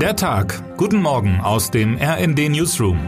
Der 0.00 0.14
Tag. 0.14 0.76
Guten 0.76 1.00
Morgen 1.00 1.40
aus 1.40 1.70
dem 1.70 1.96
RND 1.96 2.50
Newsroom. 2.50 2.98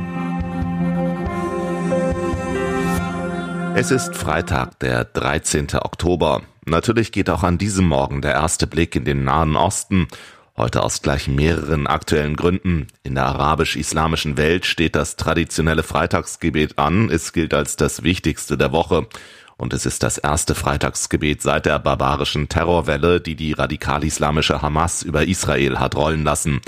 Es 3.76 3.90
ist 3.90 4.16
Freitag, 4.16 4.78
der 4.78 5.04
13. 5.04 5.66
Oktober. 5.82 6.40
Natürlich 6.64 7.12
geht 7.12 7.28
auch 7.28 7.42
an 7.42 7.58
diesem 7.58 7.86
Morgen 7.86 8.22
der 8.22 8.32
erste 8.32 8.66
Blick 8.66 8.96
in 8.96 9.04
den 9.04 9.22
Nahen 9.22 9.54
Osten. 9.54 10.08
Heute 10.56 10.82
aus 10.82 11.02
gleich 11.02 11.28
mehreren 11.28 11.86
aktuellen 11.86 12.36
Gründen. 12.36 12.86
In 13.02 13.16
der 13.16 13.26
arabisch-islamischen 13.26 14.38
Welt 14.38 14.64
steht 14.64 14.96
das 14.96 15.16
traditionelle 15.16 15.82
Freitagsgebet 15.82 16.78
an. 16.78 17.10
Es 17.10 17.34
gilt 17.34 17.52
als 17.52 17.76
das 17.76 18.02
wichtigste 18.02 18.56
der 18.56 18.72
Woche. 18.72 19.06
Und 19.58 19.72
es 19.72 19.86
ist 19.86 20.04
das 20.04 20.18
erste 20.18 20.54
Freitagsgebet 20.54 21.42
seit 21.42 21.66
der 21.66 21.80
barbarischen 21.80 22.48
Terrorwelle, 22.48 23.20
die 23.20 23.34
die 23.34 23.52
radikal-islamische 23.52 24.62
Hamas 24.62 25.02
über 25.02 25.26
Israel 25.26 25.80
hat 25.80 25.96
rollen 25.96 26.22
lassen. 26.22 26.60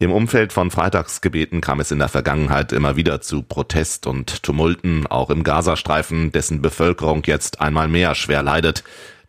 Im 0.00 0.10
Umfeld 0.10 0.52
von 0.52 0.72
Freitagsgebeten 0.72 1.60
kam 1.60 1.78
es 1.78 1.92
in 1.92 2.00
der 2.00 2.08
Vergangenheit 2.08 2.72
immer 2.72 2.96
wieder 2.96 3.20
zu 3.20 3.42
Protest 3.42 4.08
und 4.08 4.42
Tumulten, 4.42 5.06
auch 5.06 5.30
im 5.30 5.44
Gazastreifen, 5.44 6.32
dessen 6.32 6.60
Bevölkerung 6.60 7.22
jetzt 7.24 7.60
einmal 7.60 7.86
mehr 7.86 8.16
schwer 8.16 8.42
leidet. 8.42 8.82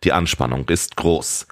Die 0.03 0.11
Anspannung 0.11 0.67
ist 0.67 0.97
groß. 0.97 1.45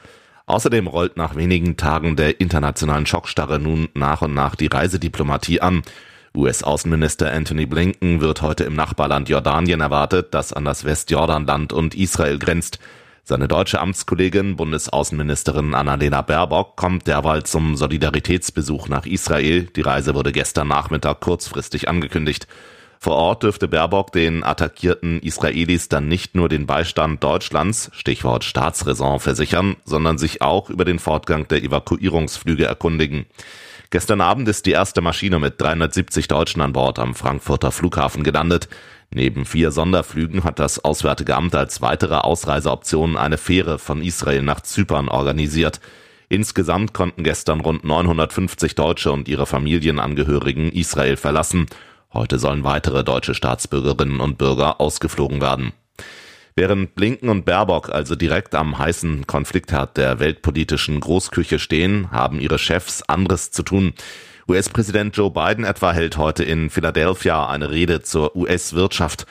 Außerdem 0.47 0.88
rollt 0.88 1.17
nach 1.17 1.35
wenigen 1.35 1.77
Tagen 1.77 2.16
der 2.16 2.41
internationalen 2.41 3.05
Schockstarre 3.05 3.59
nun 3.59 3.89
nach 3.94 4.23
und 4.23 4.33
nach 4.33 4.55
die 4.55 4.67
Reisediplomatie 4.67 5.61
an. 5.61 5.83
US-Außenminister 6.35 7.31
Anthony 7.31 7.65
Blinken 7.65 8.19
wird 8.19 8.41
heute 8.41 8.63
im 8.63 8.75
Nachbarland 8.75 9.29
Jordanien 9.29 9.81
erwartet, 9.81 10.33
das 10.33 10.51
an 10.51 10.65
das 10.65 10.83
Westjordanland 10.83 11.73
und 11.73 11.93
Israel 11.93 12.39
grenzt. 12.39 12.79
Seine 13.23 13.47
deutsche 13.47 13.79
Amtskollegin, 13.79 14.57
Bundesaußenministerin 14.57 15.75
Annalena 15.75 16.21
Baerbock, 16.21 16.75
kommt 16.75 17.07
derweil 17.07 17.43
zum 17.43 17.77
Solidaritätsbesuch 17.77 18.89
nach 18.89 19.05
Israel. 19.05 19.63
Die 19.75 19.81
Reise 19.81 20.15
wurde 20.15 20.31
gestern 20.31 20.67
Nachmittag 20.67 21.21
kurzfristig 21.21 21.88
angekündigt. 21.88 22.47
Vor 22.99 23.15
Ort 23.15 23.43
dürfte 23.43 23.67
Baerbock 23.67 24.11
den 24.11 24.43
attackierten 24.43 25.21
Israelis 25.21 25.88
dann 25.88 26.08
nicht 26.08 26.36
nur 26.36 26.49
den 26.49 26.65
Beistand 26.65 27.23
Deutschlands, 27.23 27.91
Stichwort 27.93 28.43
Staatsräson, 28.43 29.19
versichern, 29.19 29.75
sondern 29.86 30.17
sich 30.17 30.41
auch 30.41 30.69
über 30.69 30.83
den 30.83 30.99
Fortgang 30.99 31.47
der 31.47 31.63
Evakuierungsflüge 31.63 32.65
erkundigen. 32.65 33.25
Gestern 33.94 34.22
Abend 34.22 34.47
ist 34.47 34.66
die 34.66 34.72
erste 34.72 35.02
Maschine 35.02 35.38
mit 35.38 35.61
370 35.61 36.27
Deutschen 36.27 36.61
an 36.61 36.73
Bord 36.73 36.97
am 36.97 37.13
Frankfurter 37.13 37.72
Flughafen 37.72 38.23
gelandet. 38.23 38.67
Neben 39.11 39.45
vier 39.45 39.69
Sonderflügen 39.69 40.44
hat 40.44 40.58
das 40.58 40.83
Auswärtige 40.83 41.36
Amt 41.36 41.53
als 41.53 41.80
weitere 41.83 42.16
Ausreiseoption 42.16 43.17
eine 43.17 43.38
Fähre 43.38 43.77
von 43.77 44.02
Israel 44.02 44.41
nach 44.41 44.61
Zypern 44.61 45.09
organisiert. 45.09 45.80
Insgesamt 46.27 46.95
konnten 46.95 47.23
gestern 47.23 47.59
rund 47.59 47.83
950 47.83 48.73
Deutsche 48.73 49.11
und 49.11 49.27
ihre 49.27 49.45
Familienangehörigen 49.45 50.71
Israel 50.71 51.16
verlassen. 51.16 51.67
Heute 52.11 52.39
sollen 52.39 52.64
weitere 52.64 53.03
deutsche 53.03 53.36
Staatsbürgerinnen 53.36 54.21
und 54.21 54.39
Bürger 54.39 54.81
ausgeflogen 54.81 55.39
werden. 55.39 55.71
Während 56.55 56.93
Blinken 56.93 57.29
und 57.29 57.45
Baerbock 57.45 57.89
also 57.89 58.15
direkt 58.15 58.53
am 58.53 58.77
heißen 58.77 59.25
Konfliktherd 59.25 59.97
der 59.97 60.19
weltpolitischen 60.19 60.99
Großküche 60.99 61.57
stehen, 61.57 62.11
haben 62.11 62.39
ihre 62.39 62.59
Chefs 62.59 63.01
anderes 63.03 63.49
zu 63.49 63.63
tun. 63.63 63.93
US-Präsident 64.47 65.17
Joe 65.17 65.31
Biden 65.31 65.63
etwa 65.63 65.93
hält 65.93 66.17
heute 66.17 66.43
in 66.43 66.69
Philadelphia 66.69 67.47
eine 67.47 67.71
Rede 67.71 68.01
zur 68.01 68.35
US-Wirtschaft. 68.35 69.25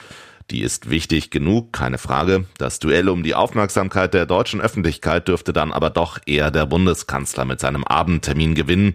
Die 0.51 0.61
ist 0.61 0.89
wichtig 0.89 1.29
genug, 1.29 1.71
keine 1.71 1.97
Frage. 1.97 2.45
Das 2.57 2.79
Duell 2.79 3.07
um 3.07 3.23
die 3.23 3.35
Aufmerksamkeit 3.35 4.13
der 4.13 4.25
deutschen 4.25 4.59
Öffentlichkeit 4.59 5.29
dürfte 5.29 5.53
dann 5.53 5.71
aber 5.71 5.89
doch 5.89 6.19
eher 6.25 6.51
der 6.51 6.65
Bundeskanzler 6.65 7.45
mit 7.45 7.61
seinem 7.61 7.85
Abendtermin 7.85 8.53
gewinnen. 8.53 8.93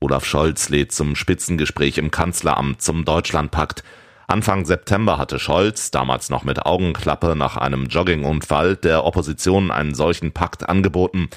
Olaf 0.00 0.24
Scholz 0.24 0.70
lädt 0.70 0.92
zum 0.92 1.14
Spitzengespräch 1.14 1.98
im 1.98 2.10
Kanzleramt 2.10 2.80
zum 2.80 3.04
Deutschlandpakt. 3.04 3.82
Anfang 4.28 4.64
September 4.64 5.18
hatte 5.18 5.38
Scholz, 5.38 5.92
damals 5.92 6.30
noch 6.30 6.42
mit 6.42 6.66
Augenklappe 6.66 7.36
nach 7.36 7.56
einem 7.56 7.86
Joggingunfall, 7.86 8.74
der 8.74 9.04
Opposition 9.04 9.70
einen 9.70 9.94
solchen 9.94 10.32
Pakt 10.32 10.68
angeboten. 10.68 11.28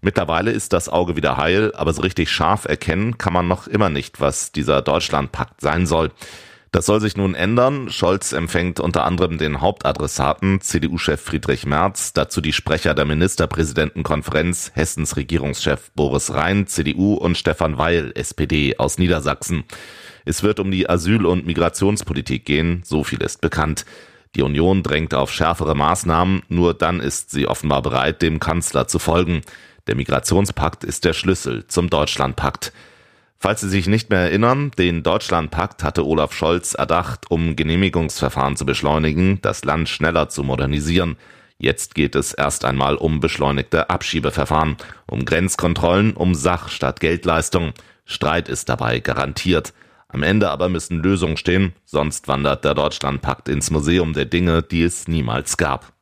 Mittlerweile 0.00 0.52
ist 0.52 0.72
das 0.72 0.88
Auge 0.88 1.16
wieder 1.16 1.36
heil, 1.36 1.72
aber 1.74 1.92
so 1.92 2.02
richtig 2.02 2.30
scharf 2.30 2.64
erkennen 2.64 3.18
kann 3.18 3.32
man 3.32 3.48
noch 3.48 3.66
immer 3.66 3.88
nicht, 3.88 4.20
was 4.20 4.52
dieser 4.52 4.80
Deutschlandpakt 4.80 5.60
sein 5.60 5.86
soll. 5.86 6.12
Das 6.76 6.84
soll 6.84 7.00
sich 7.00 7.16
nun 7.16 7.34
ändern. 7.34 7.88
Scholz 7.88 8.34
empfängt 8.34 8.80
unter 8.80 9.06
anderem 9.06 9.38
den 9.38 9.62
Hauptadressaten 9.62 10.60
CDU-Chef 10.60 11.18
Friedrich 11.18 11.64
Merz, 11.64 12.12
dazu 12.12 12.42
die 12.42 12.52
Sprecher 12.52 12.92
der 12.92 13.06
Ministerpräsidentenkonferenz, 13.06 14.72
Hessens 14.74 15.16
Regierungschef 15.16 15.90
Boris 15.94 16.34
Rhein, 16.34 16.66
CDU 16.66 17.14
und 17.14 17.38
Stefan 17.38 17.78
Weil, 17.78 18.12
SPD 18.14 18.76
aus 18.76 18.98
Niedersachsen. 18.98 19.64
Es 20.26 20.42
wird 20.42 20.60
um 20.60 20.70
die 20.70 20.86
Asyl- 20.86 21.24
und 21.24 21.46
Migrationspolitik 21.46 22.44
gehen, 22.44 22.82
so 22.84 23.04
viel 23.04 23.22
ist 23.22 23.40
bekannt. 23.40 23.86
Die 24.34 24.42
Union 24.42 24.82
drängt 24.82 25.14
auf 25.14 25.32
schärfere 25.32 25.74
Maßnahmen, 25.74 26.42
nur 26.50 26.74
dann 26.74 27.00
ist 27.00 27.30
sie 27.30 27.46
offenbar 27.46 27.80
bereit, 27.80 28.20
dem 28.20 28.38
Kanzler 28.38 28.86
zu 28.86 28.98
folgen. 28.98 29.40
Der 29.86 29.96
Migrationspakt 29.96 30.84
ist 30.84 31.06
der 31.06 31.14
Schlüssel 31.14 31.66
zum 31.68 31.88
Deutschlandpakt. 31.88 32.74
Falls 33.46 33.60
Sie 33.60 33.68
sich 33.68 33.86
nicht 33.86 34.10
mehr 34.10 34.22
erinnern, 34.22 34.72
den 34.76 35.04
Deutschlandpakt 35.04 35.84
hatte 35.84 36.04
Olaf 36.04 36.32
Scholz 36.32 36.74
erdacht, 36.74 37.30
um 37.30 37.54
Genehmigungsverfahren 37.54 38.56
zu 38.56 38.66
beschleunigen, 38.66 39.38
das 39.40 39.64
Land 39.64 39.88
schneller 39.88 40.28
zu 40.28 40.42
modernisieren. 40.42 41.16
Jetzt 41.56 41.94
geht 41.94 42.16
es 42.16 42.32
erst 42.32 42.64
einmal 42.64 42.96
um 42.96 43.20
beschleunigte 43.20 43.88
Abschiebeverfahren, 43.88 44.76
um 45.06 45.24
Grenzkontrollen, 45.24 46.14
um 46.14 46.34
Sach 46.34 46.70
statt 46.70 46.98
Geldleistung. 46.98 47.72
Streit 48.04 48.48
ist 48.48 48.68
dabei 48.68 48.98
garantiert. 48.98 49.74
Am 50.08 50.24
Ende 50.24 50.50
aber 50.50 50.68
müssen 50.68 51.00
Lösungen 51.00 51.36
stehen, 51.36 51.72
sonst 51.84 52.26
wandert 52.26 52.64
der 52.64 52.74
Deutschlandpakt 52.74 53.48
ins 53.48 53.70
Museum 53.70 54.12
der 54.12 54.24
Dinge, 54.24 54.64
die 54.64 54.82
es 54.82 55.06
niemals 55.06 55.56
gab. 55.56 55.92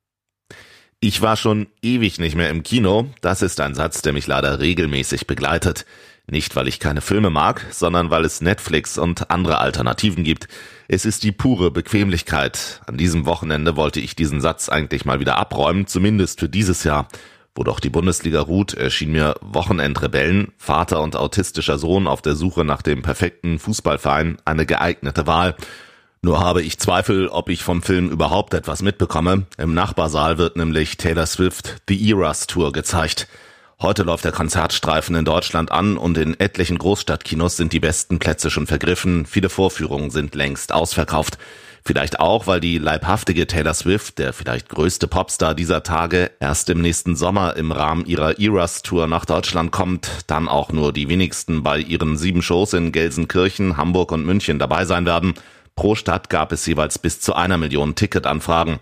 Ich 0.99 1.21
war 1.21 1.37
schon 1.37 1.67
ewig 1.83 2.19
nicht 2.19 2.37
mehr 2.37 2.49
im 2.49 2.63
Kino. 2.63 3.11
Das 3.21 3.43
ist 3.43 3.61
ein 3.61 3.75
Satz, 3.75 4.01
der 4.01 4.15
mich 4.15 4.27
leider 4.27 4.61
regelmäßig 4.61 5.27
begleitet. 5.27 5.85
Nicht, 6.27 6.57
weil 6.57 6.69
ich 6.69 6.81
keine 6.81 7.03
Filme 7.03 7.29
mag, 7.29 7.67
sondern 7.71 8.11
weil 8.11 8.25
es 8.25 8.41
Netflix 8.41 8.97
und 8.97 9.31
andere 9.31 9.59
Alternativen 9.59 10.25
gibt. 10.25 10.49
Es 10.89 11.05
ist 11.05 11.23
die 11.23 11.33
pure 11.33 11.71
Bequemlichkeit. 11.71 12.81
An 12.87 12.97
diesem 12.97 13.27
Wochenende 13.27 13.77
wollte 13.77 14.01
ich 14.01 14.17
diesen 14.17 14.41
Satz 14.41 14.71
eigentlich 14.71 15.05
mal 15.05 15.21
wieder 15.21 15.37
abräumen, 15.37 15.87
zumindest 15.87 16.41
für 16.41 16.49
dieses 16.49 16.83
Jahr. 16.83 17.09
Wo 17.55 17.63
doch 17.63 17.79
die 17.79 17.91
Bundesliga 17.91 18.41
ruht, 18.41 18.75
erschien 18.75 19.13
mir 19.13 19.37
Wochenendrebellen, 19.41 20.53
Vater 20.57 21.03
und 21.03 21.15
autistischer 21.15 21.79
Sohn 21.79 22.09
auf 22.09 22.21
der 22.21 22.35
Suche 22.35 22.65
nach 22.65 22.83
dem 22.83 23.03
perfekten 23.03 23.59
Fußballverein 23.59 24.39
eine 24.45 24.67
geeignete 24.67 25.27
Wahl. 25.27 25.55
Nur 26.23 26.41
habe 26.41 26.63
ich 26.63 26.79
Zweifel, 26.79 27.29
ob 27.29 27.51
ich 27.51 27.63
vom 27.63 27.83
Film 27.83 28.09
überhaupt 28.09 28.55
etwas 28.55 28.81
mitbekomme. 28.81 29.45
Im 29.59 29.75
Nachbarsaal 29.75 30.39
wird 30.39 30.57
nämlich 30.57 30.97
Taylor 30.97 31.27
Swift 31.27 31.83
The 31.87 32.11
Eras 32.11 32.47
Tour 32.47 32.73
gezeigt. 32.73 33.29
Heute 33.81 34.05
läuft 34.05 34.25
der 34.25 34.33
Konzertstreifen 34.33 35.17
in 35.17 35.25
Deutschland 35.25 35.73
an 35.73 35.97
und 35.97 36.17
in 36.17 36.39
etlichen 36.39 36.79
Großstadtkinos 36.79 37.57
sind 37.57 37.73
die 37.73 37.81
besten 37.81 38.19
Plätze 38.19 38.51
schon 38.51 38.67
vergriffen. 38.67 39.27
Viele 39.27 39.49
Vorführungen 39.49 40.11
sind 40.11 40.35
längst 40.35 40.73
ausverkauft. 40.73 41.39
Vielleicht 41.87 42.19
auch, 42.19 42.47
weil 42.47 42.61
die 42.61 42.79
leibhaftige 42.79 43.47
Taylor 43.47 43.75
Swift, 43.75 44.19
der 44.19 44.33
vielleicht 44.33 44.71
größte 44.71 45.07
Popstar 45.07 45.55
dieser 45.55 45.83
Tage, 45.83 46.31
erst 46.41 46.71
im 46.71 46.81
nächsten 46.81 47.15
Sommer 47.15 47.57
im 47.57 47.73
Rahmen 47.73 48.07
ihrer 48.07 48.39
Eras 48.39 48.81
Tour 48.81 49.07
nach 49.07 49.27
Deutschland 49.27 49.71
kommt, 49.71 50.09
dann 50.29 50.49
auch 50.49 50.73
nur 50.73 50.95
die 50.95 51.09
wenigsten 51.09 51.63
bei 51.63 51.79
ihren 51.79 52.17
sieben 52.17 52.41
Shows 52.41 52.73
in 52.73 52.91
Gelsenkirchen, 52.91 53.77
Hamburg 53.77 54.13
und 54.13 54.25
München 54.25 54.59
dabei 54.59 54.87
sein 54.87 55.05
werden. 55.05 55.35
Pro 55.77 55.95
Stadt 55.95 56.31
gab 56.31 56.53
es 56.53 56.65
jeweils 56.65 56.99
bis 56.99 57.21
zu 57.21 57.35
einer 57.35 57.59
Million 57.59 57.97
Ticketanfragen. 57.97 58.79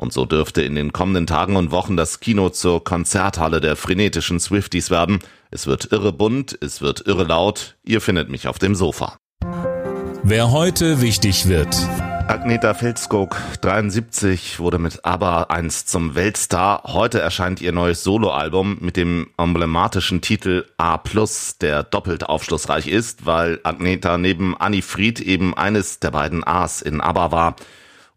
Und 0.00 0.14
so 0.14 0.24
dürfte 0.24 0.62
in 0.62 0.76
den 0.76 0.94
kommenden 0.94 1.26
Tagen 1.26 1.56
und 1.56 1.72
Wochen 1.72 1.94
das 1.94 2.20
Kino 2.20 2.48
zur 2.48 2.82
Konzerthalle 2.82 3.60
der 3.60 3.76
frenetischen 3.76 4.40
Swifties 4.40 4.90
werden. 4.90 5.18
Es 5.50 5.66
wird 5.66 5.92
irre 5.92 6.10
bunt, 6.10 6.56
es 6.62 6.80
wird 6.80 7.06
irre 7.06 7.24
laut. 7.24 7.76
Ihr 7.84 8.00
findet 8.00 8.30
mich 8.30 8.48
auf 8.48 8.58
dem 8.58 8.74
Sofa. 8.74 9.18
Wer 10.22 10.52
heute 10.52 11.02
wichtig 11.02 11.48
wird. 11.48 11.76
Agneta 12.28 12.72
Felskog, 12.72 13.36
73, 13.60 14.58
wurde 14.58 14.78
mit 14.78 15.04
ABBA 15.04 15.42
einst 15.50 15.90
zum 15.90 16.14
Weltstar. 16.14 16.84
Heute 16.86 17.20
erscheint 17.20 17.60
ihr 17.60 17.72
neues 17.72 18.02
Soloalbum 18.02 18.78
mit 18.80 18.96
dem 18.96 19.28
emblematischen 19.36 20.22
Titel 20.22 20.64
A+, 20.78 20.98
der 21.60 21.82
doppelt 21.82 22.26
aufschlussreich 22.26 22.86
ist, 22.86 23.26
weil 23.26 23.60
Agneta 23.64 24.16
neben 24.16 24.56
Annie 24.56 24.80
Fried 24.80 25.20
eben 25.20 25.54
eines 25.54 26.00
der 26.00 26.12
beiden 26.12 26.42
A's 26.46 26.80
in 26.80 27.02
ABBA 27.02 27.32
war. 27.32 27.56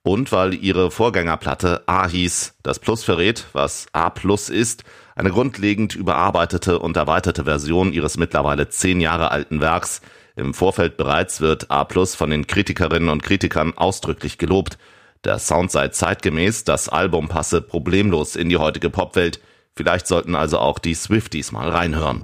Und 0.03 0.31
weil 0.33 0.53
ihre 0.53 0.91
Vorgängerplatte 0.91 1.83
A 1.87 2.07
hieß, 2.07 2.55
das 2.61 2.79
Plus 2.79 3.03
verrät, 3.03 3.45
was 3.53 3.87
A 3.93 4.09
Plus 4.09 4.49
ist, 4.49 4.83
eine 5.15 5.31
grundlegend 5.31 5.95
überarbeitete 5.95 6.79
und 6.79 6.97
erweiterte 6.97 7.45
Version 7.45 7.93
ihres 7.93 8.17
mittlerweile 8.17 8.67
zehn 8.67 8.99
Jahre 8.99 9.31
alten 9.31 9.61
Werks, 9.61 10.01
im 10.35 10.53
Vorfeld 10.53 10.97
bereits 10.97 11.41
wird 11.41 11.69
A 11.69 11.83
Plus 11.83 12.15
von 12.15 12.31
den 12.31 12.47
Kritikerinnen 12.47 13.09
und 13.09 13.21
Kritikern 13.21 13.73
ausdrücklich 13.75 14.37
gelobt. 14.37 14.77
Der 15.23 15.37
Sound 15.39 15.71
sei 15.71 15.89
zeitgemäß, 15.89 16.63
das 16.63 16.89
Album 16.89 17.27
passe 17.27 17.61
problemlos 17.61 18.35
in 18.35 18.49
die 18.49 18.57
heutige 18.57 18.89
Popwelt. 18.89 19.39
Vielleicht 19.75 20.07
sollten 20.07 20.35
also 20.35 20.57
auch 20.59 20.79
die 20.79 20.95
Swifties 20.95 21.51
mal 21.51 21.69
reinhören. 21.69 22.23